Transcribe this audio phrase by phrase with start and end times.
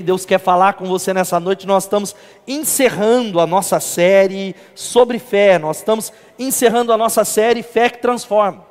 [0.00, 1.66] que Deus quer falar com você nessa noite.
[1.66, 2.16] Nós estamos
[2.48, 5.58] encerrando a nossa série sobre fé.
[5.58, 8.64] Nós estamos encerrando a nossa série Fé que Transforma.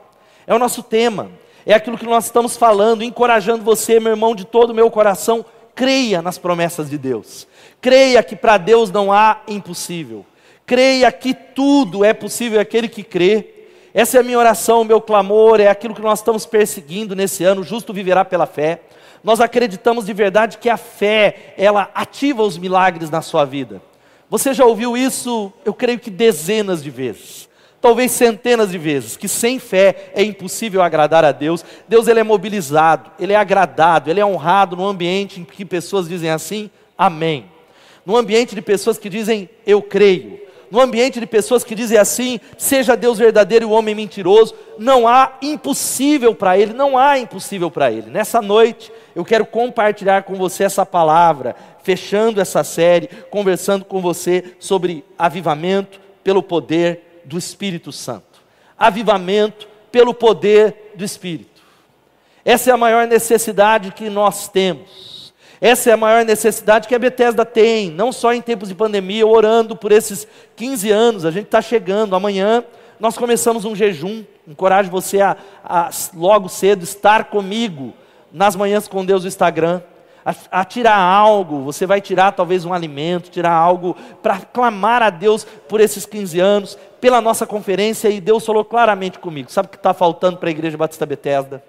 [0.47, 1.29] É o nosso tema.
[1.67, 5.45] É aquilo que nós estamos falando, encorajando você, meu irmão, de todo o meu coração.
[5.75, 7.47] Creia nas promessas de Deus.
[7.79, 10.25] Creia que para Deus não há impossível.
[10.65, 13.67] Creia que tudo é possível aquele que crê.
[13.93, 17.43] Essa é a minha oração, o meu clamor, é aquilo que nós estamos perseguindo nesse
[17.43, 17.63] ano.
[17.63, 18.81] Justo viverá pela fé.
[19.23, 23.81] Nós acreditamos de verdade que a fé, ela ativa os milagres na sua vida.
[24.29, 27.49] Você já ouviu isso, eu creio que dezenas de vezes,
[27.81, 31.65] talvez centenas de vezes, que sem fé é impossível agradar a Deus.
[31.87, 36.07] Deus ele é mobilizado, ele é agradado, ele é honrado no ambiente em que pessoas
[36.07, 37.45] dizem assim: Amém.
[38.05, 42.39] No ambiente de pessoas que dizem eu creio no ambiente de pessoas que dizem assim:
[42.57, 47.69] seja Deus verdadeiro e o homem mentiroso, não há impossível para ele, não há impossível
[47.69, 48.09] para ele.
[48.09, 54.55] Nessa noite, eu quero compartilhar com você essa palavra, fechando essa série, conversando com você
[54.59, 58.23] sobre avivamento pelo poder do Espírito Santo.
[58.77, 61.61] Avivamento pelo poder do Espírito.
[62.45, 65.18] Essa é a maior necessidade que nós temos
[65.61, 69.27] essa é a maior necessidade que a Bethesda tem, não só em tempos de pandemia,
[69.27, 72.15] orando por esses 15 anos, a gente está chegando.
[72.15, 72.63] Amanhã
[72.99, 77.93] nós começamos um jejum, encorajo você a, a, logo cedo estar comigo
[78.31, 79.81] nas manhãs com Deus no Instagram,
[80.51, 85.45] a, tirar algo, você vai tirar talvez um alimento, tirar algo para clamar a Deus
[85.67, 89.77] por esses 15 anos, pela nossa conferência, e Deus falou claramente comigo: sabe o que
[89.77, 91.63] está faltando para a Igreja Batista Bethesda?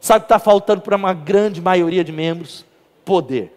[0.00, 2.64] Sabe o que está faltando para uma grande maioria de membros?
[3.06, 3.52] Poder.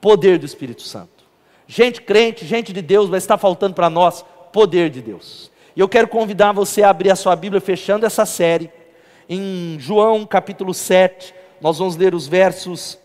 [0.00, 1.24] Poder do Espírito Santo.
[1.66, 5.50] Gente crente, gente de Deus, vai estar faltando para nós poder de Deus.
[5.76, 8.70] E eu quero convidar você a abrir a sua Bíblia, fechando essa série,
[9.28, 11.34] em João capítulo 7.
[11.60, 12.98] Nós vamos ler os versos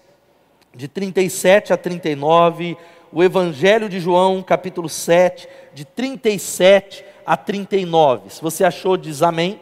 [0.74, 2.78] de 37 a 39.
[3.12, 8.30] O Evangelho de João, capítulo 7, de 37 a 39.
[8.30, 9.60] Se você achou, diz amém.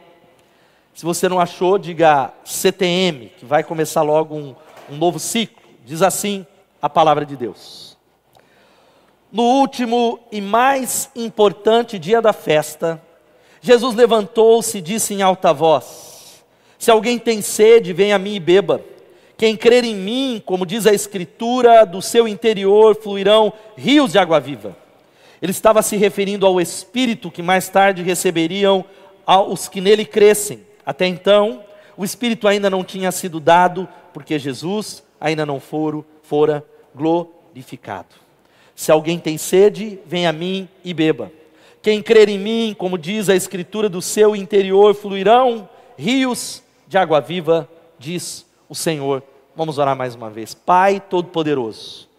[0.94, 4.56] Se você não achou, diga CTM, que vai começar logo um,
[4.90, 5.63] um novo ciclo.
[5.86, 6.46] Diz assim
[6.82, 7.98] a palavra de Deus.
[9.32, 13.02] No último e mais importante dia da festa,
[13.62, 16.44] Jesus levantou-se e disse em alta voz:
[16.78, 18.82] Se alguém tem sede, venha a mim e beba.
[19.36, 24.40] Quem crer em mim, como diz a Escritura, do seu interior fluirão rios de água
[24.40, 24.78] viva.
[25.42, 28.86] Ele estava se referindo ao Espírito que mais tarde receberiam
[29.50, 30.66] os que nele crescem.
[30.86, 31.62] Até então,
[31.98, 38.16] o Espírito ainda não tinha sido dado, porque Jesus ainda não foram, fora glorificado.
[38.76, 41.32] Se alguém tem sede, venha a mim e beba.
[41.82, 47.22] Quem crer em mim, como diz a Escritura, do seu interior fluirão rios de água
[47.22, 49.24] viva, diz o Senhor.
[49.56, 50.54] Vamos orar mais uma vez.
[50.54, 52.10] Pai Todo-Poderoso,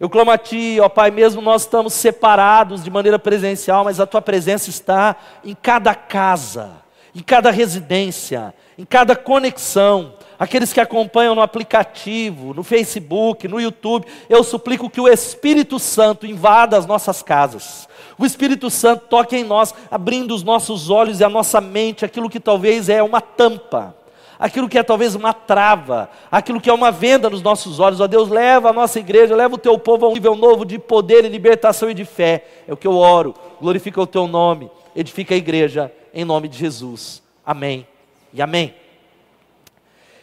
[0.00, 4.06] eu clamo a Ti, ó Pai, mesmo nós estamos separados de maneira presencial, mas a
[4.06, 5.14] Tua presença está
[5.44, 6.72] em cada casa,
[7.14, 14.08] em cada residência, em cada conexão aqueles que acompanham no aplicativo, no Facebook, no YouTube,
[14.28, 17.88] eu suplico que o Espírito Santo invada as nossas casas.
[18.18, 22.28] O Espírito Santo toque em nós, abrindo os nossos olhos e a nossa mente, aquilo
[22.28, 23.94] que talvez é uma tampa,
[24.36, 28.00] aquilo que é talvez uma trava, aquilo que é uma venda nos nossos olhos.
[28.00, 30.76] Ó Deus, leva a nossa igreja, leva o teu povo a um nível novo de
[30.76, 32.44] poder e libertação e de fé.
[32.66, 33.32] É o que eu oro.
[33.60, 37.22] Glorifica o teu nome, edifica a igreja, em nome de Jesus.
[37.46, 37.91] Amém
[38.32, 38.74] e amém.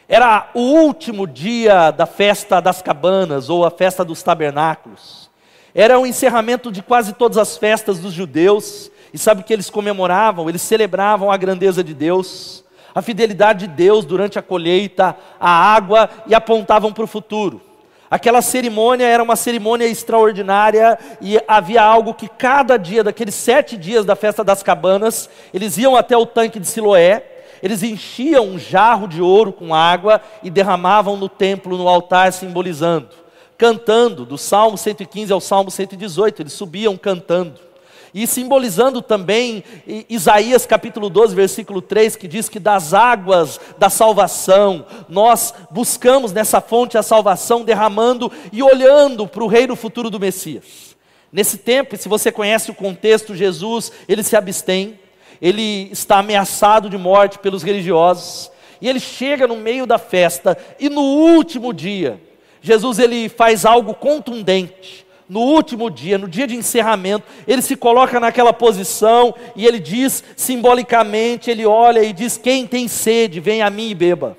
[0.08, 5.30] Era o último dia da festa das cabanas ou a festa dos tabernáculos.
[5.74, 8.90] Era o encerramento de quase todas as festas dos judeus.
[9.14, 10.50] E sabe o que eles comemoravam?
[10.50, 16.10] Eles celebravam a grandeza de Deus, a fidelidade de Deus durante a colheita, a água
[16.26, 17.62] e apontavam para o futuro.
[18.10, 24.04] Aquela cerimônia era uma cerimônia extraordinária e havia algo que cada dia, daqueles sete dias
[24.04, 29.08] da festa das cabanas, eles iam até o tanque de Siloé eles enchiam um jarro
[29.08, 33.10] de ouro com água e derramavam no templo, no altar, simbolizando,
[33.58, 37.70] cantando, do Salmo 115 ao Salmo 118, eles subiam cantando.
[38.14, 39.64] E simbolizando também
[40.10, 46.60] Isaías capítulo 12, versículo 3, que diz que das águas da salvação, nós buscamos nessa
[46.60, 50.96] fonte a salvação, derramando e olhando para o reino futuro do Messias.
[51.32, 55.00] Nesse tempo, se você conhece o contexto, Jesus, ele se abstém,
[55.42, 58.52] ele está ameaçado de morte pelos religiosos,
[58.82, 62.20] e ele chega no meio da festa, e no último dia,
[62.62, 65.06] Jesus ele faz algo contundente.
[65.28, 70.24] No último dia, no dia de encerramento, ele se coloca naquela posição e ele diz
[70.36, 74.36] simbolicamente, ele olha e diz: "Quem tem sede, vem a mim e beba".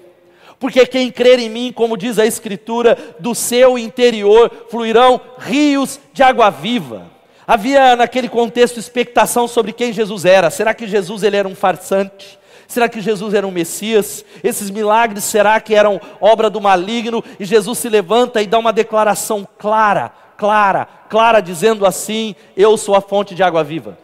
[0.59, 6.25] Porque quem crer em mim, como diz a Escritura, do seu interior fluirão rios de
[6.25, 7.07] água viva.
[7.51, 10.51] Havia naquele contexto expectação sobre quem Jesus era.
[10.51, 12.39] Será que Jesus ele era um farsante?
[12.69, 14.25] Será que Jesus era um Messias?
[14.45, 17.25] Esses milagres será que eram obra do maligno?
[17.41, 22.95] E Jesus se levanta e dá uma declaração clara, clara, clara, dizendo assim: Eu sou
[22.95, 23.99] a fonte de água viva.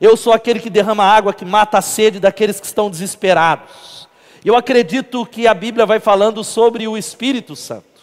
[0.00, 4.08] Eu sou aquele que derrama água que mata a sede daqueles que estão desesperados.
[4.42, 7.95] Eu acredito que a Bíblia vai falando sobre o Espírito Santo.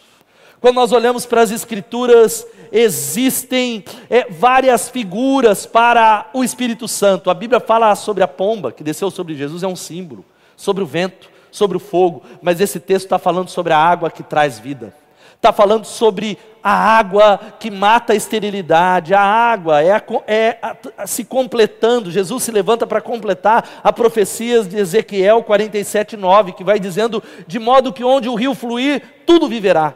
[0.63, 7.30] Quando nós olhamos para as Escrituras, existem é, várias figuras para o Espírito Santo.
[7.30, 10.24] A Bíblia fala sobre a pomba que desceu sobre Jesus, é um símbolo,
[10.56, 14.24] sobre o vento, sobre o fogo, mas esse texto está falando sobre a água que
[14.24, 14.95] traz vida.
[15.36, 20.57] Está falando sobre a água que mata a esterilidade, a água é, a, é
[20.98, 22.09] a, se completando.
[22.09, 27.59] Jesus se levanta para completar a profecia de Ezequiel 47, 9, que vai dizendo: de
[27.59, 29.95] modo que onde o rio fluir, tudo viverá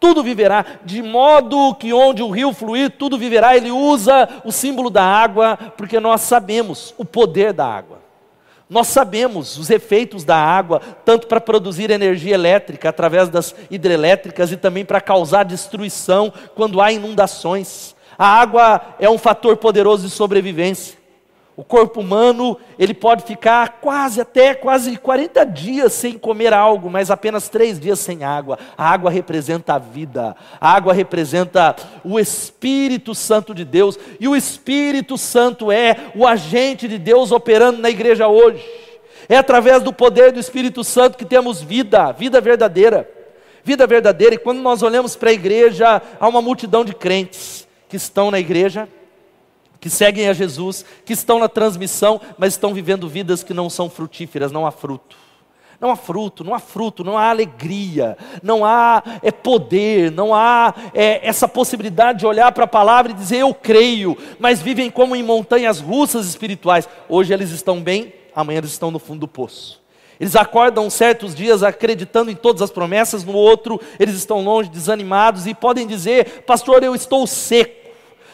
[0.00, 3.54] tudo viverá, de modo que onde o rio fluir, tudo viverá.
[3.54, 8.00] Ele usa o símbolo da água, porque nós sabemos o poder da água.
[8.68, 14.56] Nós sabemos os efeitos da água, tanto para produzir energia elétrica através das hidrelétricas e
[14.56, 17.94] também para causar destruição quando há inundações.
[18.16, 20.99] A água é um fator poderoso de sobrevivência.
[21.60, 27.10] O corpo humano, ele pode ficar quase até quase 40 dias sem comer algo, mas
[27.10, 28.58] apenas três dias sem água.
[28.78, 34.34] A água representa a vida, a água representa o Espírito Santo de Deus, e o
[34.34, 38.64] Espírito Santo é o agente de Deus operando na igreja hoje.
[39.28, 43.06] É através do poder do Espírito Santo que temos vida, vida verdadeira.
[43.62, 47.96] Vida verdadeira, e quando nós olhamos para a igreja, há uma multidão de crentes que
[47.96, 48.88] estão na igreja,
[49.80, 53.88] que seguem a Jesus, que estão na transmissão, mas estão vivendo vidas que não são
[53.88, 55.16] frutíferas, não há fruto.
[55.80, 60.74] Não há fruto, não há fruto, não há alegria, não há é, poder, não há
[60.92, 65.16] é, essa possibilidade de olhar para a palavra e dizer eu creio, mas vivem como
[65.16, 66.86] em montanhas russas espirituais.
[67.08, 69.80] Hoje eles estão bem, amanhã eles estão no fundo do poço.
[70.20, 75.46] Eles acordam certos dias acreditando em todas as promessas, no outro eles estão longe, desanimados
[75.46, 77.79] e podem dizer: Pastor, eu estou seco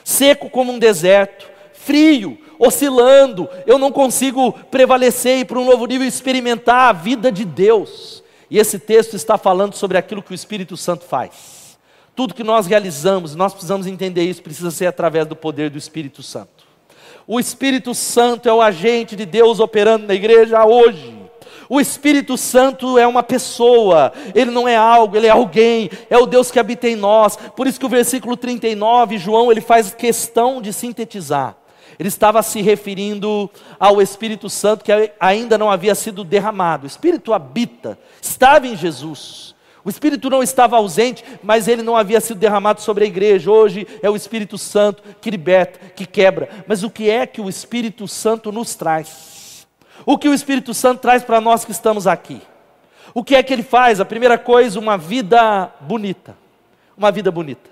[0.06, 6.06] seco como um deserto, frio, oscilando, eu não consigo prevalecer e para um novo nível
[6.06, 8.22] experimentar a vida de Deus.
[8.48, 11.76] E esse texto está falando sobre aquilo que o Espírito Santo faz.
[12.14, 16.22] Tudo que nós realizamos, nós precisamos entender isso, precisa ser através do poder do Espírito
[16.22, 16.64] Santo.
[17.26, 21.25] O Espírito Santo é o agente de Deus operando na igreja hoje.
[21.68, 26.26] O Espírito Santo é uma pessoa, ele não é algo, ele é alguém, é o
[26.26, 27.36] Deus que habita em nós.
[27.56, 31.56] Por isso que o versículo 39, João, ele faz questão de sintetizar.
[31.98, 36.84] Ele estava se referindo ao Espírito Santo que ainda não havia sido derramado.
[36.84, 39.54] O Espírito habita, estava em Jesus.
[39.82, 43.50] O Espírito não estava ausente, mas ele não havia sido derramado sobre a igreja.
[43.50, 46.48] Hoje é o Espírito Santo que liberta, que quebra.
[46.66, 49.35] Mas o que é que o Espírito Santo nos traz?
[50.04, 52.40] O que o Espírito Santo traz para nós que estamos aqui?
[53.14, 54.00] O que é que ele faz?
[54.00, 56.36] A primeira coisa, uma vida bonita.
[56.96, 57.70] Uma vida bonita.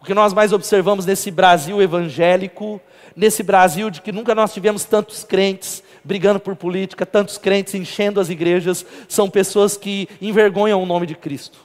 [0.00, 2.80] O que nós mais observamos nesse Brasil evangélico,
[3.16, 8.20] nesse Brasil de que nunca nós tivemos tantos crentes brigando por política, tantos crentes enchendo
[8.20, 11.58] as igrejas, são pessoas que envergonham o nome de Cristo.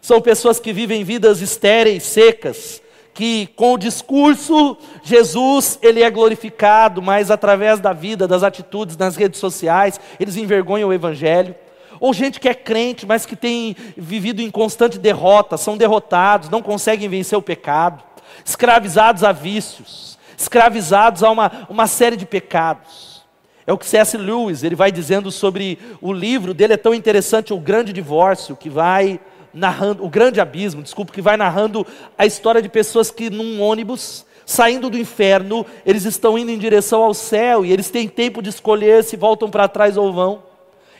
[0.00, 2.82] São pessoas que vivem vidas estéreis, secas,
[3.16, 9.16] que com o discurso Jesus ele é glorificado, mas através da vida, das atitudes nas
[9.16, 11.54] redes sociais, eles envergonham o evangelho.
[11.98, 16.60] Ou gente que é crente, mas que tem vivido em constante derrota, são derrotados, não
[16.60, 18.04] conseguem vencer o pecado,
[18.44, 23.24] escravizados a vícios, escravizados a uma, uma série de pecados.
[23.66, 24.18] É o que C.S.
[24.18, 28.68] Lewis, ele vai dizendo sobre o livro dele, é tão interessante, O Grande Divórcio, que
[28.68, 29.18] vai
[29.56, 31.84] narrando, o grande abismo, desculpa, que vai narrando
[32.16, 37.02] a história de pessoas que num ônibus, saindo do inferno, eles estão indo em direção
[37.02, 40.42] ao céu e eles têm tempo de escolher se voltam para trás ou vão.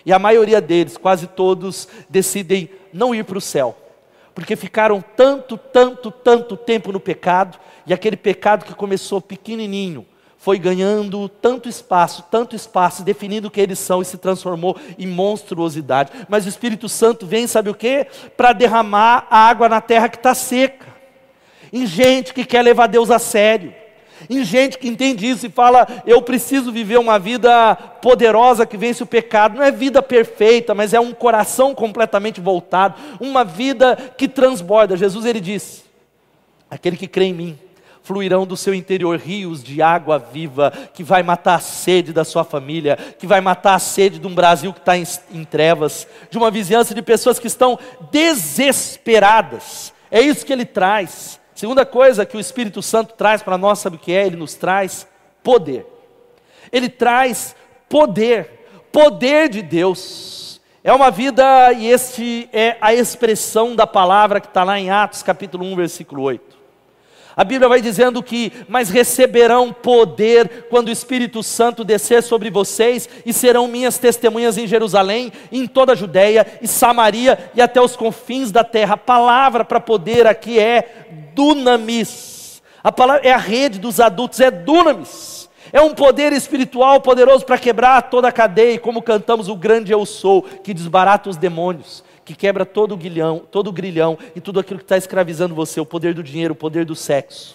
[0.06, 3.76] E a maioria deles, quase todos, decidem não ir para o céu,
[4.34, 10.06] porque ficaram tanto, tanto, tanto tempo no pecado, e aquele pecado que começou pequenininho,
[10.38, 15.06] foi ganhando tanto espaço, tanto espaço, definindo o que eles são e se transformou em
[15.06, 16.12] monstruosidade.
[16.28, 18.06] Mas o Espírito Santo vem, sabe o que?
[18.36, 20.86] Para derramar a água na terra que está seca.
[21.72, 23.74] Em gente que quer levar Deus a sério.
[24.30, 29.02] Em gente que entende isso e fala: eu preciso viver uma vida poderosa que vence
[29.02, 29.56] o pecado.
[29.56, 34.96] Não é vida perfeita, mas é um coração completamente voltado, uma vida que transborda.
[34.96, 35.84] Jesus ele disse:
[36.70, 37.58] aquele que crê em mim,
[38.06, 42.44] fluirão do seu interior rios de água viva, que vai matar a sede da sua
[42.44, 46.38] família, que vai matar a sede de um Brasil que está em, em trevas, de
[46.38, 47.76] uma vizinhança de pessoas que estão
[48.12, 49.92] desesperadas.
[50.08, 51.40] É isso que ele traz.
[51.52, 54.24] Segunda coisa que o Espírito Santo traz para nós, sabe o que é?
[54.24, 55.04] Ele nos traz
[55.42, 55.84] poder.
[56.70, 57.56] Ele traz
[57.88, 60.60] poder, poder de Deus.
[60.84, 65.24] É uma vida, e este é a expressão da palavra que está lá em Atos
[65.24, 66.55] capítulo 1, versículo 8.
[67.36, 73.06] A Bíblia vai dizendo que, mas receberão poder quando o Espírito Santo descer sobre vocês
[73.26, 77.94] e serão minhas testemunhas em Jerusalém, em toda a Judéia e Samaria e até os
[77.94, 78.94] confins da terra.
[78.94, 82.62] A palavra para poder aqui é dunamis.
[82.82, 85.50] A palavra é a rede dos adultos, é dunamis.
[85.70, 90.06] É um poder espiritual poderoso para quebrar toda a cadeia, como cantamos o grande eu
[90.06, 94.58] sou, que desbarata os demônios que quebra todo o grilhão, todo o grilhão e tudo
[94.58, 97.54] aquilo que está escravizando você, o poder do dinheiro, o poder do sexo,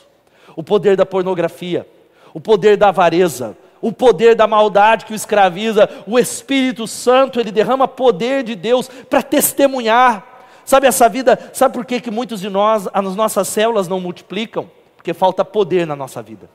[0.56, 1.86] o poder da pornografia,
[2.34, 7.52] o poder da avareza, o poder da maldade que o escraviza, o Espírito Santo, ele
[7.52, 10.26] derrama poder de Deus para testemunhar.
[10.64, 14.72] Sabe essa vida, sabe por que, que muitos de nós, as nossas células não multiplicam?
[14.96, 16.50] Porque falta poder na nossa vida.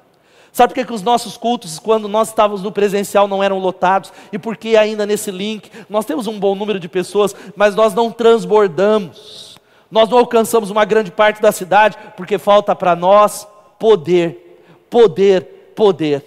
[0.57, 4.11] Sabe por que, que os nossos cultos, quando nós estávamos no presencial, não eram lotados?
[4.33, 7.93] E por que ainda nesse link, nós temos um bom número de pessoas, mas nós
[7.93, 9.59] não transbordamos.
[9.91, 13.47] Nós não alcançamos uma grande parte da cidade, porque falta para nós
[13.79, 16.25] poder, poder, poder.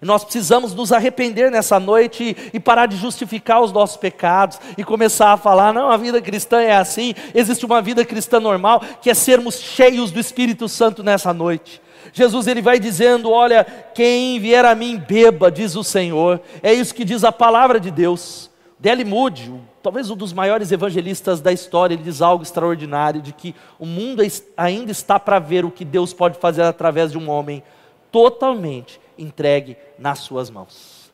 [0.00, 4.84] E nós precisamos nos arrepender nessa noite e, parar de justificar os nossos pecados e
[4.84, 9.10] começar a falar: não, a vida cristã é assim, existe uma vida cristã normal, que
[9.10, 11.82] é sermos cheios do Espírito Santo nessa noite.
[12.12, 16.40] Jesus ele vai dizendo: Olha, quem vier a mim beba, diz o Senhor.
[16.62, 18.48] É isso que diz a palavra de Deus.
[18.78, 19.52] Dele Moody,
[19.82, 24.22] talvez um dos maiores evangelistas da história, ele diz algo extraordinário: de que o mundo
[24.56, 27.64] ainda está para ver o que Deus pode fazer através de um homem
[28.12, 31.12] totalmente entregue nas suas mãos.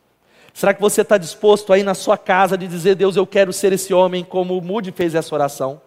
[0.52, 3.73] Será que você está disposto aí na sua casa de dizer, Deus, eu quero ser
[3.73, 5.80] esse homem, como o fez essa oração?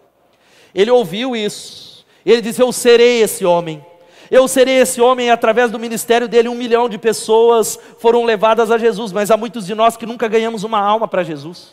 [0.75, 3.83] Ele ouviu isso, ele diz, eu serei esse homem.
[4.29, 8.77] Eu serei esse homem, através do ministério dele, um milhão de pessoas foram levadas a
[8.77, 11.71] Jesus, mas há muitos de nós que nunca ganhamos uma alma para Jesus.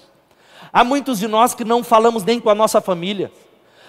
[0.73, 3.33] Há muitos de nós que não falamos nem com a nossa família.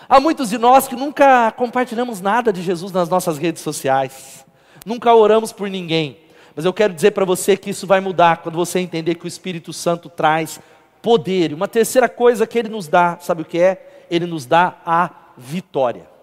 [0.10, 4.46] Há muitos de nós que nunca compartilhamos nada de Jesus nas nossas redes sociais.
[4.84, 6.25] Nunca oramos por ninguém.
[6.56, 9.28] Mas eu quero dizer para você que isso vai mudar quando você entender que o
[9.28, 10.60] Espírito Santo traz
[11.02, 11.54] poder.
[11.54, 14.06] Uma terceira coisa que ele nos dá, sabe o que é?
[14.10, 16.16] Ele nos dá a vitória.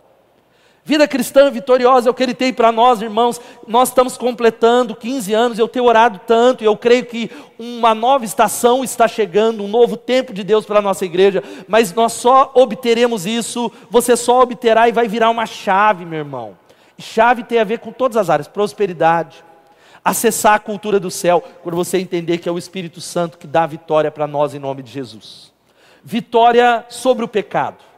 [0.84, 3.40] Vida cristã vitoriosa é o que Ele tem para nós, irmãos.
[3.68, 8.24] Nós estamos completando 15 anos, eu tenho orado tanto, e eu creio que uma nova
[8.24, 12.50] estação está chegando, um novo tempo de Deus para a nossa igreja, mas nós só
[12.54, 16.58] obteremos isso, você só obterá e vai virar uma chave, meu irmão.
[16.98, 19.44] Chave tem a ver com todas as áreas: prosperidade,
[20.04, 23.66] acessar a cultura do céu, quando você entender que é o Espírito Santo que dá
[23.66, 25.52] vitória para nós em nome de Jesus.
[26.04, 27.92] Vitória sobre o pecado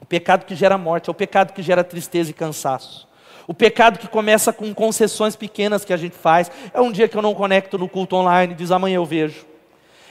[0.00, 3.06] o pecado que gera morte, é o pecado que gera tristeza e cansaço.
[3.46, 6.50] O pecado que começa com concessões pequenas que a gente faz.
[6.72, 9.44] É um dia que eu não conecto no culto online, diz amanhã eu vejo.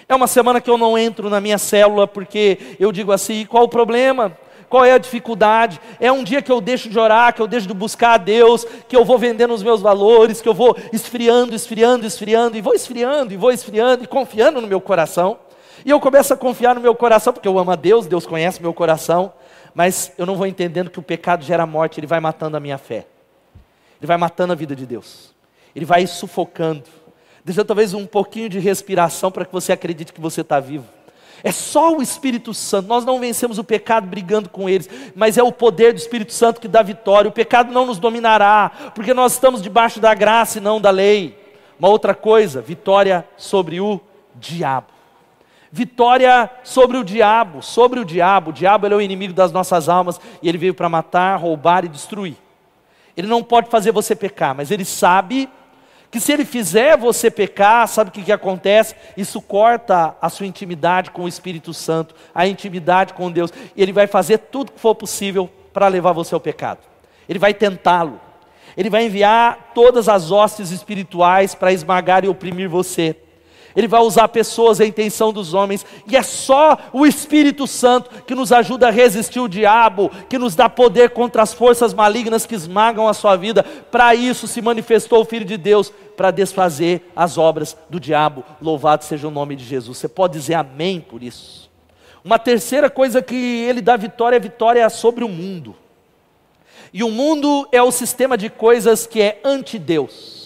[0.07, 3.63] É uma semana que eu não entro na minha célula porque eu digo assim: qual
[3.63, 4.37] o problema?
[4.69, 5.81] Qual é a dificuldade?
[5.99, 8.65] É um dia que eu deixo de orar, que eu deixo de buscar a Deus,
[8.87, 12.73] que eu vou vendendo os meus valores, que eu vou esfriando, esfriando, esfriando, e vou
[12.73, 15.39] esfriando, e vou esfriando, e confiando no meu coração.
[15.83, 18.61] E eu começo a confiar no meu coração, porque eu amo a Deus, Deus conhece
[18.61, 19.33] meu coração
[19.73, 22.77] mas eu não vou entendendo que o pecado gera morte, ele vai matando a minha
[22.77, 23.05] fé.
[23.99, 25.33] Ele vai matando a vida de Deus.
[25.75, 26.83] Ele vai sufocando.
[27.43, 30.85] Deixa talvez um pouquinho de respiração para que você acredite que você está vivo.
[31.43, 32.87] É só o Espírito Santo.
[32.87, 36.59] Nós não vencemos o pecado brigando com eles, mas é o poder do Espírito Santo
[36.59, 37.29] que dá vitória.
[37.29, 41.37] O pecado não nos dominará, porque nós estamos debaixo da graça e não da lei.
[41.77, 43.99] Uma outra coisa, vitória sobre o
[44.35, 44.99] diabo
[45.71, 48.49] vitória sobre o diabo, sobre o diabo.
[48.49, 51.87] O diabo é o inimigo das nossas almas e ele veio para matar, roubar e
[51.87, 52.35] destruir.
[53.15, 55.49] Ele não pode fazer você pecar, mas ele sabe
[56.11, 58.95] que se ele fizer você pecar, sabe o que, que acontece?
[59.15, 63.93] Isso corta a sua intimidade com o Espírito Santo, a intimidade com Deus, e ele
[63.93, 66.79] vai fazer tudo que for possível para levar você ao pecado.
[67.27, 68.19] Ele vai tentá-lo.
[68.75, 73.15] Ele vai enviar todas as hostes espirituais para esmagar e oprimir você.
[73.75, 78.35] Ele vai usar pessoas, a intenção dos homens, e é só o Espírito Santo que
[78.35, 82.55] nos ajuda a resistir o diabo, que nos dá poder contra as forças malignas que
[82.55, 83.63] esmagam a sua vida.
[83.63, 88.43] Para isso se manifestou o Filho de Deus, para desfazer as obras do diabo.
[88.61, 89.97] Louvado seja o nome de Jesus.
[89.97, 91.69] Você pode dizer amém por isso.
[92.25, 95.73] Uma terceira coisa que ele dá vitória é vitória sobre o mundo.
[96.91, 100.38] E o mundo é o sistema de coisas que é anti-Deus.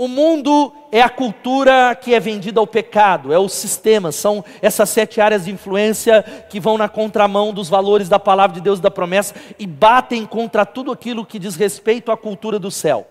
[0.00, 4.88] O mundo é a cultura que é vendida ao pecado, é o sistema, são essas
[4.88, 8.82] sete áreas de influência que vão na contramão dos valores da palavra de Deus e
[8.82, 13.06] da promessa e batem contra tudo aquilo que diz respeito à cultura do céu.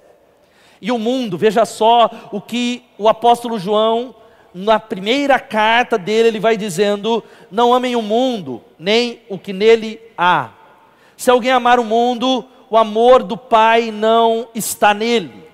[0.81, 4.15] E o mundo, veja só o que o apóstolo João,
[4.51, 10.01] na primeira carta dele, ele vai dizendo: Não amem o mundo, nem o que nele
[10.17, 10.50] há.
[11.15, 15.49] Se alguém amar o mundo, o amor do Pai não está nele.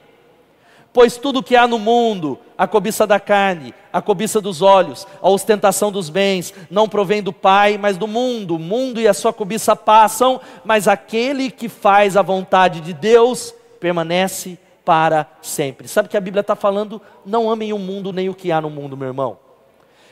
[0.95, 5.29] Pois tudo que há no mundo, a cobiça da carne, a cobiça dos olhos, a
[5.29, 8.55] ostentação dos bens, não provém do Pai, mas do mundo.
[8.55, 13.53] O mundo e a sua cobiça passam, mas aquele que faz a vontade de Deus
[13.77, 15.85] permanece para sempre.
[15.89, 17.01] Sabe que a Bíblia está falando?
[17.25, 19.37] Não amem o mundo nem o que há no mundo, meu irmão.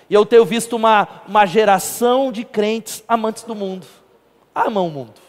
[0.09, 3.87] E eu tenho visto uma, uma geração de crentes amantes do mundo,
[4.53, 5.22] amam o mundo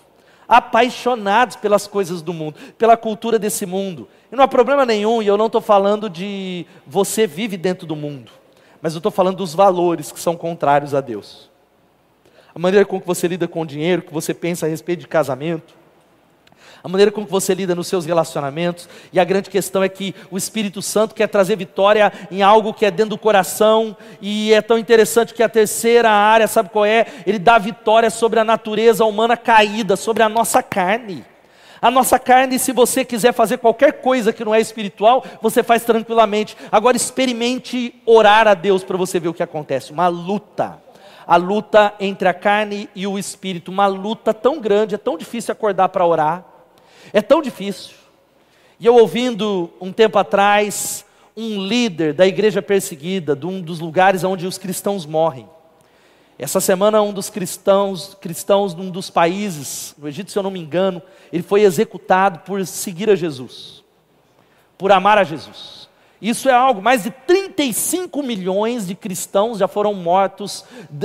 [0.57, 4.09] apaixonados pelas coisas do mundo, pela cultura desse mundo.
[4.31, 7.95] E não há problema nenhum, e eu não estou falando de você vive dentro do
[7.97, 8.33] mundo,
[8.81, 11.51] mas eu estou falando dos valores que são contrários a Deus.
[12.55, 15.09] A maneira com que você lida com o dinheiro, que você pensa a respeito de
[15.09, 15.75] casamento,
[16.85, 20.37] a maneira como você lida nos seus relacionamentos, e a grande questão é que o
[20.37, 24.77] Espírito Santo quer trazer vitória em algo que é dentro do coração, e é tão
[24.77, 27.07] interessante que a terceira área, sabe qual é?
[27.27, 31.25] Ele dá vitória sobre a natureza humana caída, sobre a nossa carne.
[31.81, 35.85] A nossa carne, se você quiser fazer qualquer coisa que não é espiritual, você faz
[35.85, 36.55] tranquilamente.
[36.71, 39.91] Agora experimente orar a Deus para você ver o que acontece.
[39.91, 40.79] Uma luta.
[41.27, 45.53] A luta entre a carne e o espírito, uma luta tão grande, é tão difícil
[45.53, 46.54] acordar para orar.
[47.13, 47.95] É tão difícil.
[48.79, 51.05] E eu ouvindo um tempo atrás
[51.37, 55.49] um líder da igreja perseguida, de um dos lugares onde os cristãos morrem.
[56.39, 60.61] Essa semana um dos cristãos, cristãos num dos países, no Egito, se eu não me
[60.61, 61.01] engano,
[61.33, 63.85] ele foi executado por seguir a Jesus,
[64.77, 65.84] por amar a Jesus.
[66.23, 70.65] Isso é algo, mais de 35 milhões de cristãos já foram mortos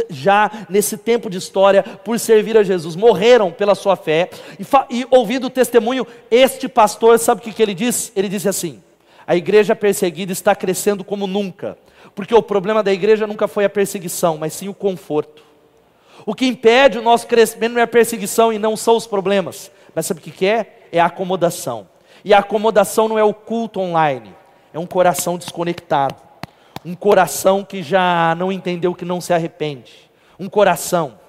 [0.09, 4.29] já nesse tempo de história por servir a Jesus, morreram pela sua fé.
[4.59, 4.63] E,
[4.97, 8.11] e ouvindo o testemunho, este pastor, sabe o que, que ele disse?
[8.15, 8.81] Ele disse assim:
[9.25, 11.77] a igreja perseguida está crescendo como nunca,
[12.13, 15.43] porque o problema da igreja nunca foi a perseguição, mas sim o conforto.
[16.25, 19.71] O que impede o nosso crescimento não é a perseguição e não são os problemas,
[19.95, 20.83] mas sabe o que, que é?
[20.91, 21.87] É a acomodação.
[22.23, 24.38] E a acomodação não é o culto online
[24.79, 26.15] um coração desconectado,
[26.85, 31.19] um coração que já não entendeu que não se arrepende, um coração.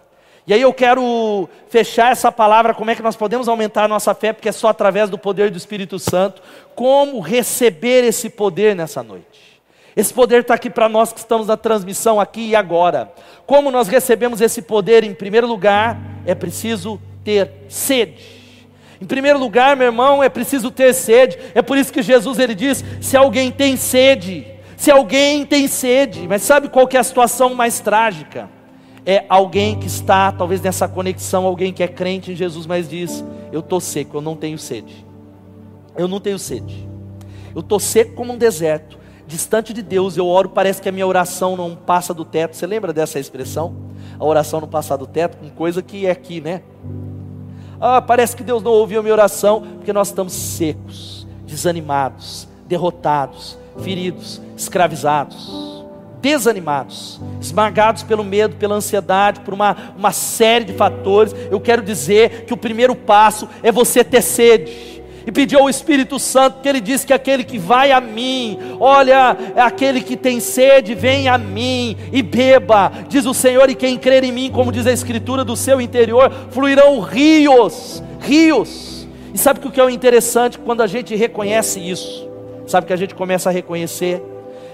[0.47, 4.15] E aí eu quero fechar essa palavra, como é que nós podemos aumentar a nossa
[4.15, 6.43] fé, porque é só através do poder do Espírito Santo,
[6.75, 9.61] como receber esse poder nessa noite.
[9.95, 13.13] Esse poder está aqui para nós que estamos na transmissão aqui e agora.
[13.47, 15.05] Como nós recebemos esse poder?
[15.05, 18.39] Em primeiro lugar, é preciso ter sede.
[19.01, 21.39] Em primeiro lugar, meu irmão, é preciso ter sede.
[21.55, 26.27] É por isso que Jesus ele diz: se alguém tem sede, se alguém tem sede,
[26.29, 28.51] mas sabe qual que é a situação mais trágica?
[29.07, 33.25] É alguém que está, talvez nessa conexão, alguém que é crente em Jesus, mas diz:
[33.51, 35.07] Eu estou seco, eu não tenho sede.
[35.97, 36.87] Eu não tenho sede.
[37.55, 40.19] Eu estou seco como um deserto, distante de Deus.
[40.19, 42.55] Eu oro, parece que a minha oração não passa do teto.
[42.55, 43.75] Você lembra dessa expressão?
[44.19, 46.63] A oração não passa do teto, com coisa que é aqui, né?
[47.81, 53.59] Ah, parece que Deus não ouviu a minha oração, porque nós estamos secos, desanimados, derrotados,
[53.83, 55.85] feridos, escravizados,
[56.21, 61.35] desanimados, esmagados pelo medo, pela ansiedade, por uma, uma série de fatores.
[61.51, 65.00] Eu quero dizer que o primeiro passo é você ter sede
[65.31, 69.37] e pediu ao Espírito Santo, que ele disse que aquele que vai a mim, olha,
[69.55, 73.97] é aquele que tem sede, vem a mim e beba, diz o Senhor, e quem
[73.97, 79.07] crer em mim, como diz a Escritura, do seu interior fluirão rios, rios.
[79.33, 82.29] E sabe o que é o interessante quando a gente reconhece isso?
[82.66, 84.21] Sabe que a gente começa a reconhecer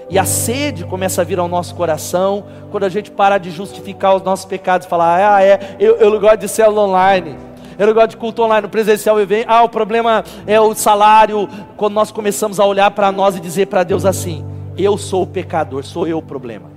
[0.09, 4.17] e a sede começa a vir ao nosso coração quando a gente para de justificar
[4.17, 7.37] os nossos pecados e falar, ah, é, eu, eu gosto de célula online
[7.79, 9.45] eu não gosto de culto online, no presencial eu venho.
[9.49, 11.49] Ah, o problema é o salário.
[11.77, 14.45] Quando nós começamos a olhar para nós e dizer para Deus assim:
[14.77, 16.71] Eu sou o pecador, sou eu o problema.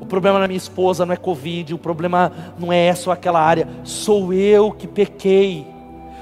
[0.00, 3.40] O problema na minha esposa não é Covid, o problema não é essa ou aquela
[3.40, 3.68] área.
[3.84, 5.66] Sou eu que pequei.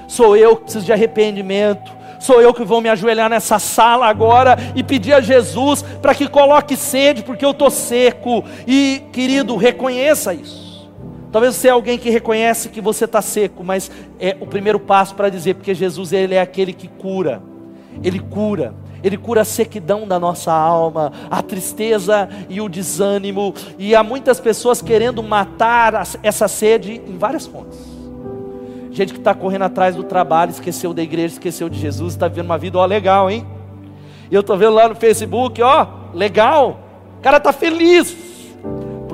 [0.07, 1.91] Sou eu que preciso de arrependimento.
[2.19, 6.27] Sou eu que vou me ajoelhar nessa sala agora e pedir a Jesus para que
[6.27, 8.43] coloque sede, porque eu estou seco.
[8.67, 10.70] E, querido, reconheça isso.
[11.31, 13.89] Talvez você é alguém que reconhece que você está seco, mas
[14.19, 17.41] é o primeiro passo para dizer, porque Jesus ele é aquele que cura,
[18.03, 23.95] Ele cura, Ele cura a sequidão da nossa alma, a tristeza e o desânimo, e
[23.95, 27.79] há muitas pessoas querendo matar essa sede em várias fontes.
[28.91, 32.47] Gente que está correndo atrás do trabalho, esqueceu da igreja, esqueceu de Jesus, está vivendo
[32.47, 33.47] uma vida, ó, legal, hein?
[34.29, 36.81] Eu estou vendo lá no Facebook, ó, legal.
[37.17, 38.30] O cara está feliz.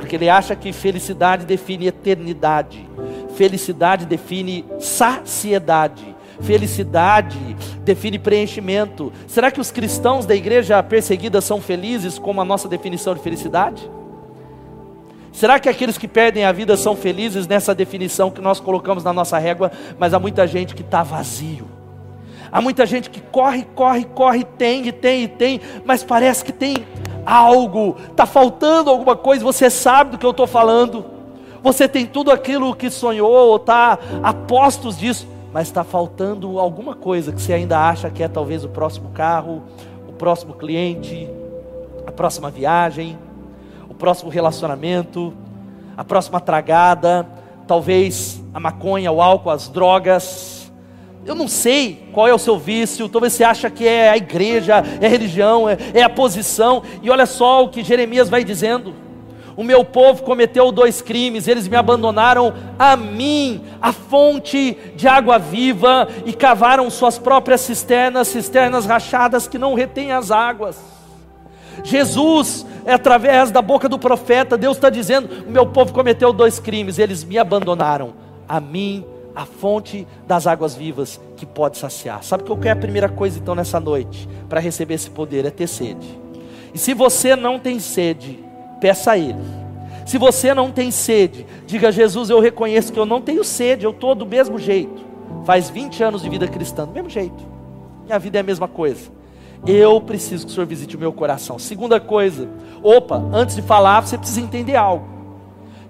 [0.07, 2.89] Porque ele acha que felicidade define eternidade.
[3.35, 6.15] Felicidade define saciedade.
[6.39, 7.37] Felicidade
[7.83, 9.11] define preenchimento.
[9.27, 13.91] Será que os cristãos da igreja perseguida são felizes como a nossa definição de felicidade?
[15.33, 19.11] Será que aqueles que perdem a vida são felizes nessa definição que nós colocamos na
[19.11, 19.73] nossa régua?
[19.99, 21.67] Mas há muita gente que está vazio.
[22.49, 26.53] Há muita gente que corre, corre, corre, tem e tem e tem, mas parece que
[26.53, 26.77] tem
[27.27, 29.43] algo, está faltando alguma coisa.
[29.43, 31.03] Você sabe do que eu estou falando.
[31.61, 36.95] Você tem tudo aquilo que sonhou, ou está a postos disso, mas está faltando alguma
[36.95, 39.63] coisa que você ainda acha que é talvez o próximo carro,
[40.07, 41.29] o próximo cliente,
[42.05, 43.17] a próxima viagem,
[43.89, 45.33] o próximo relacionamento,
[45.97, 47.27] a próxima tragada,
[47.67, 50.56] talvez a maconha, o álcool, as drogas.
[51.27, 54.81] Eu não sei qual é o seu vício, talvez você acha que é a igreja,
[55.01, 58.95] é a religião, é, é a posição, e olha só o que Jeremias vai dizendo.
[59.57, 65.37] O meu povo cometeu dois crimes, eles me abandonaram a mim, a fonte de água
[65.37, 70.79] viva, e cavaram suas próprias cisternas, cisternas rachadas que não retêm as águas.
[71.83, 76.97] Jesus, através da boca do profeta, Deus está dizendo: o meu povo cometeu dois crimes,
[76.97, 78.13] eles me abandonaram,
[78.47, 79.03] a mim,
[79.37, 82.23] a fonte das águas vivas que pode saciar.
[82.23, 85.45] Sabe que é a primeira coisa então nessa noite para receber esse poder?
[85.45, 86.07] É ter sede.
[86.73, 88.43] E se você não tem sede,
[88.81, 89.37] peça a Ele.
[90.07, 93.91] Se você não tem sede, diga: Jesus, eu reconheço que eu não tenho sede, eu
[93.91, 95.05] estou do mesmo jeito.
[95.45, 97.45] Faz 20 anos de vida cristã, do mesmo jeito.
[98.05, 99.11] Minha vida é a mesma coisa.
[99.67, 101.59] Eu preciso que o Senhor visite o meu coração.
[101.59, 102.49] Segunda coisa,
[102.81, 105.16] opa, antes de falar, você precisa entender algo.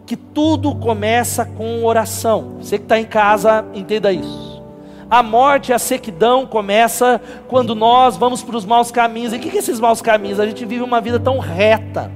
[0.07, 2.55] Que tudo começa com oração.
[2.59, 4.63] Você que está em casa, entenda isso.
[5.07, 9.33] A morte a sequidão começa quando nós vamos para os maus caminhos.
[9.33, 10.39] E o que, que é esses maus caminhos?
[10.39, 12.11] A gente vive uma vida tão reta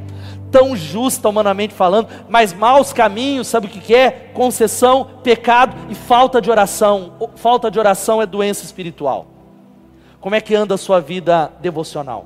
[0.52, 4.12] tão justa humanamente falando, mas maus caminhos, sabe o que é?
[4.34, 7.14] Concessão, pecado e falta de oração.
[7.36, 9.28] Falta de oração é doença espiritual.
[10.20, 12.26] Como é que anda a sua vida devocional?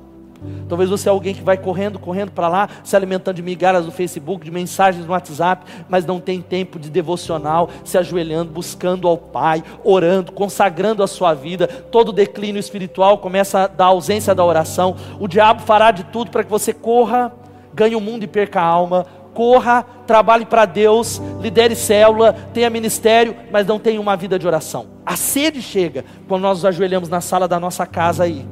[0.68, 3.92] Talvez você é alguém que vai correndo, correndo para lá, se alimentando de migalhas no
[3.92, 9.16] Facebook, de mensagens no WhatsApp, mas não tem tempo de devocional, se ajoelhando, buscando ao
[9.16, 11.66] Pai, orando, consagrando a sua vida.
[11.66, 14.96] Todo declínio espiritual começa da ausência da oração.
[15.18, 17.32] O diabo fará de tudo para que você corra
[17.76, 19.04] ganhe o mundo e perca a alma,
[19.34, 24.86] corra, trabalhe para Deus, lidere célula, tenha ministério, mas não tenha uma vida de oração.
[25.04, 28.46] A sede chega quando nós nos ajoelhamos na sala da nossa casa aí,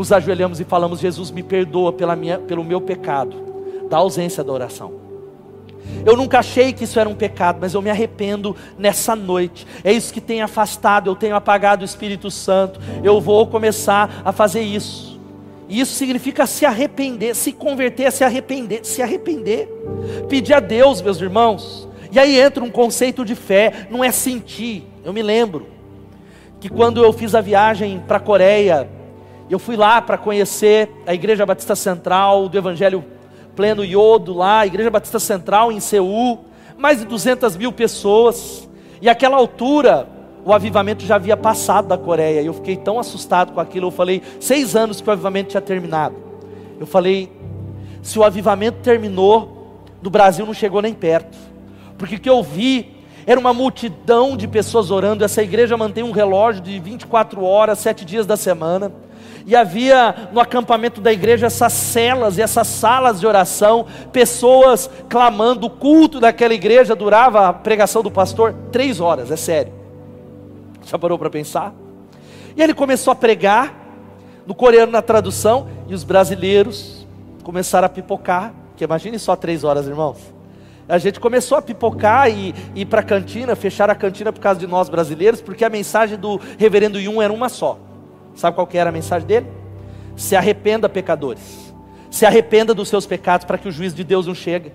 [0.00, 3.36] nos ajoelhamos e falamos: Jesus, me perdoa pela minha, pelo meu pecado,
[3.90, 4.98] da ausência da oração.
[6.06, 9.66] Eu nunca achei que isso era um pecado, mas eu me arrependo nessa noite.
[9.84, 12.80] É isso que tem afastado, eu tenho apagado o Espírito Santo.
[13.04, 15.20] Eu vou começar a fazer isso.
[15.68, 19.68] E isso significa se arrepender, se converter, se arrepender, se arrepender.
[20.28, 21.88] Pedir a Deus, meus irmãos.
[22.10, 24.86] E aí entra um conceito de fé, não é sentir.
[25.04, 25.66] Eu me lembro
[26.58, 28.88] que quando eu fiz a viagem para a Coreia,
[29.52, 33.04] eu fui lá para conhecer a Igreja Batista Central do Evangelho
[33.56, 36.44] Pleno Yodo lá, a Igreja Batista Central em Seul,
[36.78, 38.68] mais de 200 mil pessoas.
[39.02, 40.08] E aquela altura,
[40.44, 42.40] o avivamento já havia passado da Coreia.
[42.40, 43.88] E eu fiquei tão assustado com aquilo.
[43.88, 46.14] Eu falei, seis anos que o avivamento tinha terminado.
[46.78, 47.30] Eu falei,
[48.02, 51.36] se o avivamento terminou, do Brasil não chegou nem perto.
[51.98, 55.24] Porque o que eu vi era uma multidão de pessoas orando.
[55.24, 58.90] Essa igreja mantém um relógio de 24 horas, sete dias da semana.
[59.50, 65.66] E havia no acampamento da igreja essas celas e essas salas de oração, pessoas clamando.
[65.66, 69.72] O culto daquela igreja durava a pregação do pastor três horas, é sério.
[70.86, 71.74] Já parou para pensar?
[72.56, 73.74] E ele começou a pregar,
[74.46, 77.04] no coreano na tradução, e os brasileiros
[77.42, 80.32] começaram a pipocar, que imagine só três horas, irmãos.
[80.88, 84.60] A gente começou a pipocar e ir para a cantina, fechar a cantina por causa
[84.60, 87.89] de nós brasileiros, porque a mensagem do reverendo Yun era uma só.
[88.34, 89.46] Sabe qual que era a mensagem dele?
[90.16, 91.74] Se arrependa, pecadores.
[92.10, 94.72] Se arrependa dos seus pecados para que o juízo de Deus não chegue.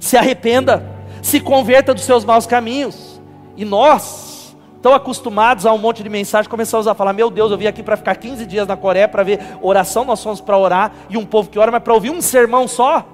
[0.00, 0.84] Se arrependa,
[1.22, 3.20] se converta dos seus maus caminhos.
[3.56, 7.58] E nós, tão acostumados a um monte de mensagem, começamos a falar: Meu Deus, eu
[7.58, 10.92] vim aqui para ficar 15 dias na Coreia para ver oração, nós fomos para orar
[11.10, 13.06] e um povo que ora, mas para ouvir um sermão só.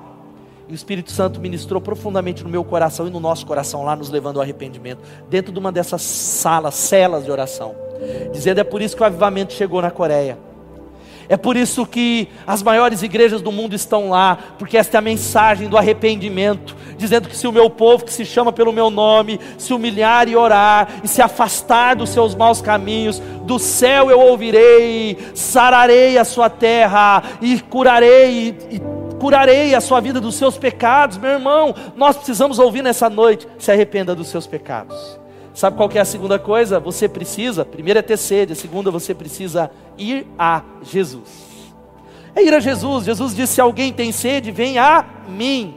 [0.69, 4.09] E o Espírito Santo ministrou profundamente no meu coração e no nosso coração, lá nos
[4.09, 7.75] levando ao arrependimento, dentro de uma dessas salas, celas de oração,
[8.33, 10.39] dizendo: É por isso que o avivamento chegou na Coreia.
[11.29, 15.03] É por isso que as maiores igrejas do mundo estão lá, porque esta é a
[15.03, 19.41] mensagem do arrependimento, dizendo que se o meu povo, que se chama pelo meu nome,
[19.57, 25.17] se humilhar e orar, e se afastar dos seus maus caminhos, do céu eu ouvirei,
[25.35, 28.81] sararei a sua terra, e curarei, e,
[29.19, 31.17] curarei a sua vida dos seus pecados.
[31.17, 35.24] Meu irmão, nós precisamos ouvir nessa noite: se arrependa dos seus pecados.
[35.55, 36.81] Sabe qual é a segunda coisa?
[36.81, 41.55] Você precisa, primeiro é ter sede, a segunda você precisa ir a Jesus.
[42.35, 43.05] É ir a Jesus.
[43.05, 45.77] Jesus disse: se alguém tem sede, vem a mim.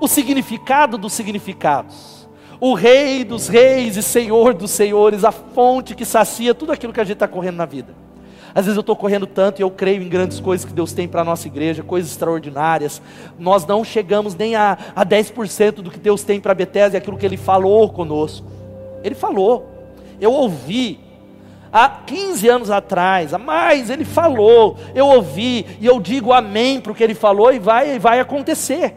[0.00, 2.26] O significado dos significados.
[2.58, 7.00] O Rei dos Reis e Senhor dos Senhores, a fonte que sacia tudo aquilo que
[7.00, 7.94] a gente está correndo na vida.
[8.54, 11.06] Às vezes eu estou correndo tanto e eu creio em grandes coisas que Deus tem
[11.06, 13.00] para a nossa igreja, coisas extraordinárias.
[13.38, 17.18] Nós não chegamos nem a, a 10% do que Deus tem para Bethesda e aquilo
[17.18, 18.57] que Ele falou conosco.
[19.02, 19.68] Ele falou,
[20.20, 21.00] eu ouvi.
[21.70, 26.92] Há 15 anos atrás, há mais, ele falou, eu ouvi, e eu digo amém para
[26.92, 28.94] o que ele falou, e vai, vai acontecer.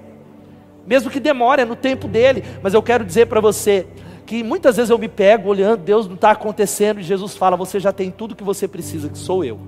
[0.87, 2.43] Mesmo que demore, é no tempo dele.
[2.63, 3.85] Mas eu quero dizer para você,
[4.25, 7.79] que muitas vezes eu me pego olhando, Deus não está acontecendo, e Jesus fala: Você
[7.79, 9.59] já tem tudo que você precisa, que sou eu.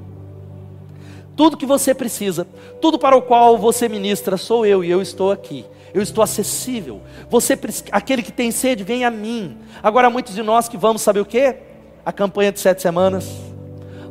[1.36, 2.48] Tudo que você precisa,
[2.80, 7.02] tudo para o qual você ministra, sou eu, e eu estou aqui eu estou acessível.
[7.30, 7.58] Você,
[7.92, 9.58] aquele que tem sede, vem a mim.
[9.82, 11.56] Agora, muitos de nós que vamos, saber o que?
[12.06, 13.30] A campanha de sete semanas.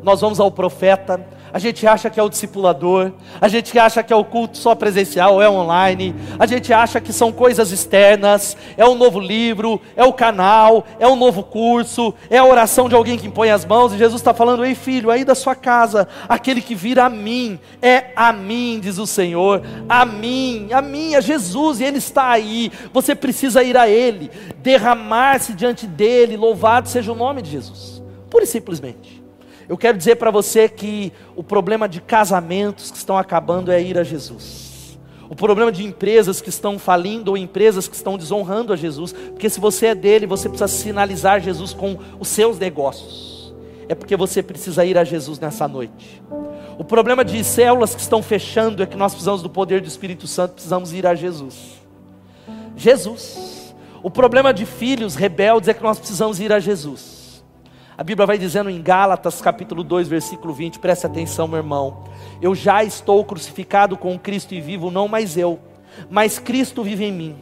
[0.03, 4.13] Nós vamos ao profeta, a gente acha que é o discipulador, a gente acha que
[4.13, 8.87] é o culto só presencial é online, a gente acha que são coisas externas, é
[8.87, 13.19] um novo livro, é o canal, é um novo curso, é a oração de alguém
[13.19, 16.63] que impõe as mãos, e Jesus está falando: ei filho, aí da sua casa, aquele
[16.63, 21.21] que vira a mim, é a mim, diz o Senhor, a mim, a mim, é
[21.21, 27.13] Jesus, e Ele está aí, você precisa ir a Ele, derramar-se diante dEle, louvado seja
[27.13, 29.22] o nome de Jesus, pura e simplesmente.
[29.73, 33.97] Eu quero dizer para você que o problema de casamentos que estão acabando é ir
[33.97, 34.99] a Jesus.
[35.31, 39.49] O problema de empresas que estão falindo ou empresas que estão desonrando a Jesus, porque
[39.49, 43.55] se você é dele, você precisa sinalizar Jesus com os seus negócios.
[43.89, 46.23] É porque você precisa ir a Jesus nessa noite.
[46.79, 50.27] O problema de células que estão fechando é que nós precisamos do poder do Espírito
[50.27, 51.81] Santo, precisamos ir a Jesus.
[52.77, 53.75] Jesus.
[54.03, 57.12] O problema de filhos rebeldes é que nós precisamos ir a Jesus.
[57.97, 62.05] A Bíblia vai dizendo em Gálatas, capítulo 2, versículo 20, preste atenção, meu irmão.
[62.41, 65.59] Eu já estou crucificado com Cristo e vivo, não mais eu,
[66.09, 67.37] mas Cristo vive em mim.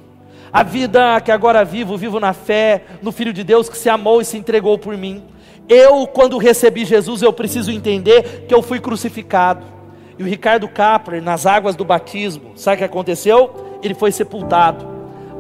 [0.53, 4.21] A vida que agora vivo, vivo na fé, no Filho de Deus que se amou
[4.21, 5.23] e se entregou por mim.
[5.69, 9.65] Eu, quando recebi Jesus, eu preciso entender que eu fui crucificado.
[10.19, 13.79] E o Ricardo Capler, nas águas do batismo, sabe o que aconteceu?
[13.81, 14.85] Ele foi sepultado.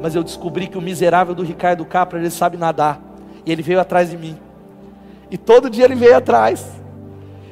[0.01, 3.03] Mas eu descobri que o miserável do Ricardo Capler, ele sabe nadar.
[3.44, 4.38] E ele veio atrás de mim.
[5.31, 6.81] E todo dia ele veio atrás.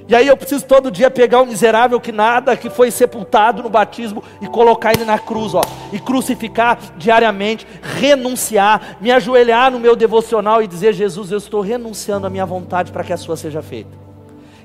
[0.09, 3.69] E aí eu preciso todo dia pegar o miserável que nada, que foi sepultado no
[3.69, 5.61] batismo e colocar ele na cruz, ó,
[5.93, 12.27] e crucificar diariamente, renunciar, me ajoelhar no meu devocional e dizer: Jesus, eu estou renunciando
[12.27, 13.91] à minha vontade para que a sua seja feita.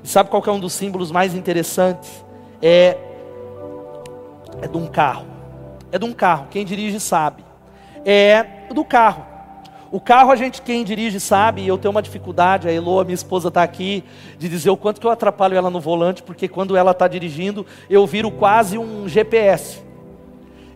[0.02, 2.24] E sabe qual é um dos símbolos mais interessantes?
[2.62, 2.96] É
[4.62, 5.26] é de um carro.
[5.92, 6.46] É de um carro.
[6.50, 7.44] Quem dirige sabe.
[8.04, 9.33] É do carro.
[9.94, 13.14] O carro a gente, quem dirige sabe, e eu tenho uma dificuldade, a Elo, minha
[13.14, 14.02] esposa está aqui,
[14.36, 17.64] de dizer o quanto que eu atrapalho ela no volante, porque quando ela está dirigindo,
[17.88, 19.84] eu viro quase um GPS.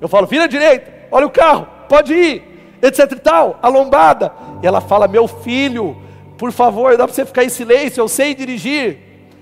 [0.01, 4.33] Eu falo, vira à direita, olha o carro, pode ir, etc e tal, a lombada.
[4.63, 5.97] E ela fala, meu filho,
[6.37, 8.99] por favor, dá para você ficar em silêncio, eu sei dirigir.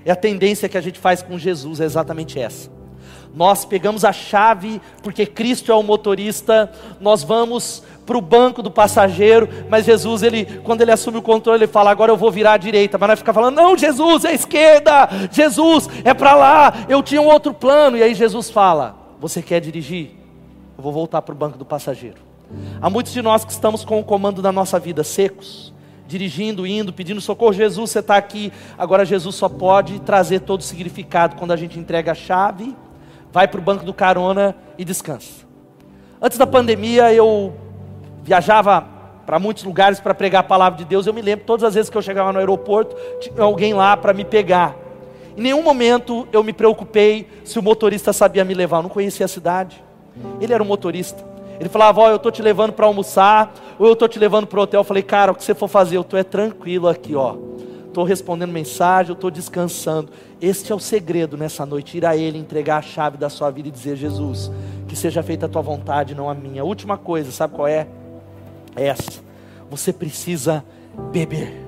[0.06, 2.75] É a tendência que a gente faz com Jesus, é exatamente essa.
[3.36, 8.70] Nós pegamos a chave, porque Cristo é o motorista, nós vamos para o banco do
[8.70, 12.54] passageiro, mas Jesus, ele, quando ele assume o controle, ele fala: agora eu vou virar
[12.54, 16.86] à direita, mas vai ficar falando: não, Jesus, é à esquerda, Jesus, é para lá,
[16.88, 17.98] eu tinha um outro plano.
[17.98, 20.12] E aí Jesus fala: você quer dirigir?
[20.78, 22.18] Eu vou voltar para o banco do passageiro.
[22.80, 25.74] Há muitos de nós que estamos com o comando da nossa vida secos,
[26.08, 27.52] dirigindo, indo, pedindo socorro.
[27.52, 28.50] Jesus, você está aqui.
[28.78, 32.74] Agora, Jesus só pode trazer todo o significado quando a gente entrega a chave,
[33.36, 35.44] vai para o banco do carona e descansa.
[36.22, 37.52] Antes da pandemia, eu
[38.22, 38.80] viajava
[39.26, 41.06] para muitos lugares para pregar a palavra de Deus.
[41.06, 44.14] Eu me lembro, todas as vezes que eu chegava no aeroporto, tinha alguém lá para
[44.14, 44.74] me pegar.
[45.36, 48.78] Em nenhum momento eu me preocupei se o motorista sabia me levar.
[48.78, 49.84] Eu não conhecia a cidade.
[50.40, 51.22] Ele era um motorista.
[51.60, 54.46] Ele falava, ó, oh, eu estou te levando para almoçar, ou eu estou te levando
[54.46, 54.80] para o hotel.
[54.80, 57.36] Eu falei, cara, o que você for fazer, eu estou é tranquilo aqui, ó.
[57.86, 60.10] Estou respondendo mensagem, eu estou descansando.
[60.40, 63.68] Este é o segredo nessa noite, ir a Ele, entregar a chave da sua vida
[63.68, 64.50] e dizer, Jesus,
[64.86, 66.64] que seja feita a tua vontade, não a minha.
[66.64, 67.86] Última coisa, sabe qual é?
[68.76, 69.24] essa.
[69.70, 70.64] Você precisa
[71.10, 71.64] beber.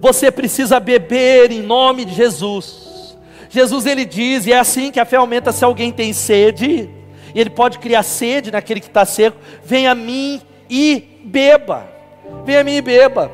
[0.00, 3.16] Você precisa beber em nome de Jesus.
[3.48, 6.90] Jesus ele diz, e é assim que a fé aumenta se alguém tem sede,
[7.34, 11.88] e ele pode criar sede naquele que está seco, venha a mim e beba.
[12.44, 13.30] Venha a mim e beba.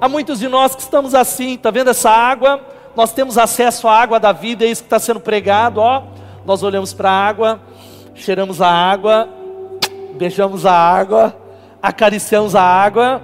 [0.00, 2.75] Há muitos de nós que estamos assim, está vendo essa água?
[2.96, 6.02] Nós temos acesso à água da vida, é isso que está sendo pregado, ó.
[6.46, 7.60] Nós olhamos para a água,
[8.14, 9.28] cheiramos a água,
[10.16, 11.36] beijamos a água,
[11.82, 13.22] acariciamos a água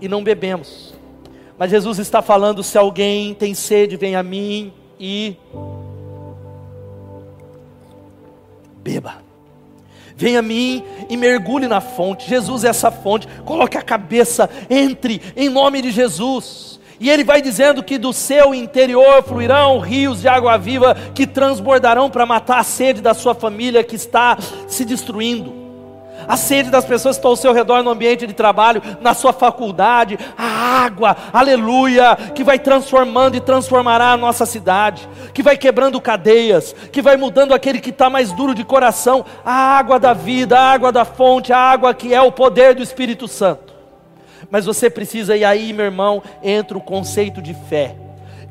[0.00, 0.94] e não bebemos.
[1.58, 5.36] Mas Jesus está falando: se alguém tem sede, vem a mim e
[8.76, 9.16] beba.
[10.14, 12.28] Venha a mim e mergulhe na fonte.
[12.28, 13.26] Jesus é essa fonte.
[13.44, 16.77] Coloque a cabeça, entre em nome de Jesus.
[17.00, 22.10] E ele vai dizendo que do seu interior fluirão rios de água viva que transbordarão
[22.10, 25.68] para matar a sede da sua família que está se destruindo
[26.26, 29.32] a sede das pessoas que estão ao seu redor no ambiente de trabalho, na sua
[29.32, 30.44] faculdade, a
[30.84, 37.02] água, aleluia, que vai transformando e transformará a nossa cidade, que vai quebrando cadeias, que
[37.02, 40.90] vai mudando aquele que está mais duro de coração, a água da vida, a água
[40.90, 43.67] da fonte, a água que é o poder do Espírito Santo.
[44.50, 47.94] Mas você precisa, e aí, meu irmão, entra o conceito de fé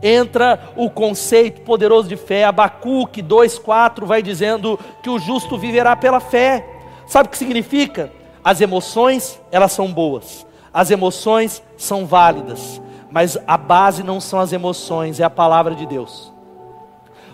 [0.02, 2.46] entra o conceito poderoso de fé.
[2.46, 6.66] Abacuque 2,4 vai dizendo que o justo viverá pela fé.
[7.06, 8.12] Sabe o que significa?
[8.44, 10.46] As emoções, elas são boas.
[10.74, 15.86] As emoções são válidas, mas a base não são as emoções, é a palavra de
[15.86, 16.32] Deus.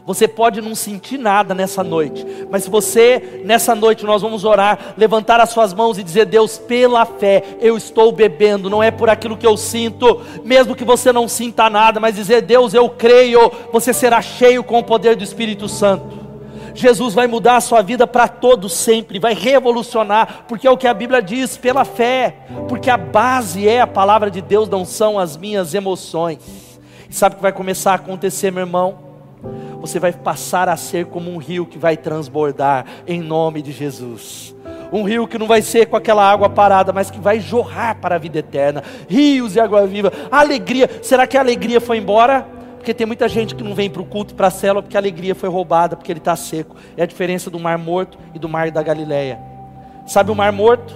[0.06, 4.94] Você pode não sentir nada nessa noite, mas se você, nessa noite, nós vamos orar,
[4.98, 9.10] levantar as suas mãos e dizer: Deus, pela fé, eu estou bebendo, não é por
[9.10, 13.50] aquilo que eu sinto, mesmo que você não sinta nada, mas dizer: Deus, eu creio,
[13.72, 16.22] você será cheio com o poder do Espírito Santo.
[16.76, 20.88] Jesus vai mudar a sua vida para todo sempre, vai revolucionar, porque é o que
[20.88, 25.18] a Bíblia diz, pela fé, porque a base é a palavra de Deus, não são
[25.18, 26.40] as minhas emoções.
[27.10, 29.13] E sabe o que vai começar a acontecer, meu irmão?
[29.84, 34.56] Você vai passar a ser como um rio que vai transbordar em nome de Jesus.
[34.94, 38.16] Um rio que não vai ser com aquela água parada, mas que vai jorrar para
[38.16, 38.82] a vida eterna.
[39.10, 40.10] Rios de água viva.
[40.32, 42.48] Alegria, será que a alegria foi embora?
[42.78, 45.02] Porque tem muita gente que não vem para o culto, para a célula, porque a
[45.02, 46.78] alegria foi roubada, porque ele está seco.
[46.96, 49.38] É a diferença do mar morto e do mar da Galileia.
[50.08, 50.96] Sabe o mar morto?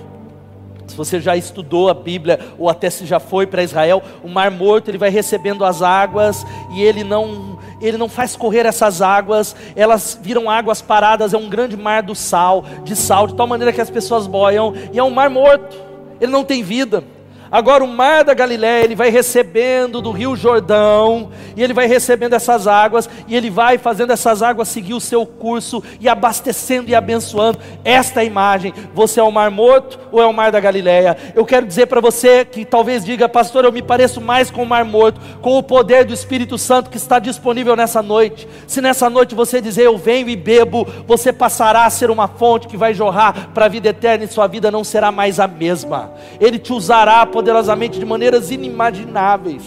[0.88, 4.50] Se você já estudou a Bíblia, ou até se já foi para Israel, o mar
[4.50, 9.56] morto ele vai recebendo as águas e ele não, ele não faz correr essas águas,
[9.76, 13.74] elas viram águas paradas, é um grande mar do sal, de sal, de tal maneira
[13.74, 15.78] que as pessoas boiam, e é um mar morto,
[16.20, 17.04] ele não tem vida.
[17.52, 22.34] Agora o mar da Galiléia, ele vai recebendo do rio Jordão, e ele vai recebendo
[22.34, 26.96] essas águas, e ele vai fazendo essas águas seguir o seu curso, e abastecendo e
[26.96, 27.60] abençoando.
[27.84, 31.18] Esta imagem, você é o mar morto ou é o mar da Galiléia?
[31.36, 34.66] Eu quero dizer para você que talvez diga, pastor, eu me pareço mais com o
[34.66, 38.48] mar morto, com o poder do Espírito Santo que está disponível nessa noite.
[38.68, 42.68] Se nessa noite você dizer, eu venho e bebo, você passará a ser uma fonte
[42.68, 46.12] que vai jorrar para a vida eterna, e sua vida não será mais a mesma.
[46.40, 49.62] Ele te usará poderosamente de maneiras inimagináveis.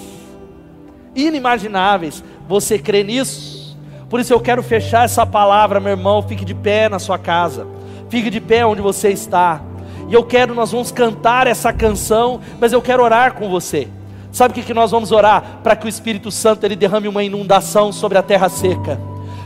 [1.15, 2.25] Inimagináveis.
[2.49, 3.79] Você crê nisso?
[4.09, 6.21] Por isso eu quero fechar essa palavra, meu irmão.
[6.21, 7.69] Fique de pé na sua casa.
[8.09, 9.63] Fique de pé onde você está.
[10.09, 13.87] E eu quero, nós vamos cantar essa canção, mas eu quero orar com você.
[14.33, 15.61] Sabe o que, que nós vamos orar?
[15.63, 19.01] Para que o Espírito Santo ele derrame uma inundação sobre a terra seca.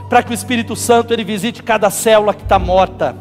[0.08, 3.14] Para que o Espírito Santo ele visite cada célula que está morta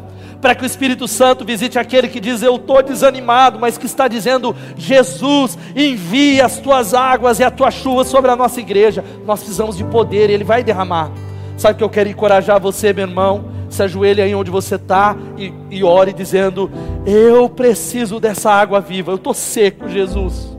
[0.44, 4.06] para que o Espírito Santo visite aquele que diz: Eu estou desanimado, mas que está
[4.06, 9.02] dizendo: Jesus, envie as tuas águas e a tua chuva sobre a nossa igreja.
[9.24, 11.10] Nós precisamos de poder, e Ele vai derramar.
[11.56, 13.46] Sabe que eu quero encorajar você, meu irmão?
[13.70, 16.70] Se ajoelhe aí onde você está e, e ore dizendo:
[17.06, 20.53] Eu preciso dessa água viva, eu estou seco, Jesus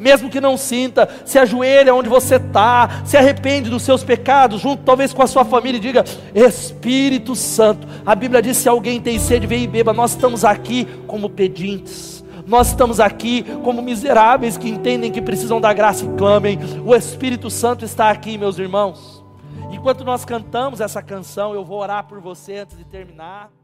[0.00, 4.82] mesmo que não sinta, se ajoelha onde você está, se arrepende dos seus pecados, junto
[4.82, 6.02] talvez com a sua família, e diga:
[6.34, 7.86] Espírito Santo.
[8.04, 9.92] A Bíblia diz: se alguém tem sede, vem e beba.
[9.92, 12.24] Nós estamos aqui como pedintes.
[12.46, 16.58] Nós estamos aqui como miseráveis que entendem que precisam da graça e clamem.
[16.84, 19.22] O Espírito Santo está aqui, meus irmãos.
[19.70, 23.59] Enquanto nós cantamos essa canção, eu vou orar por você antes de terminar.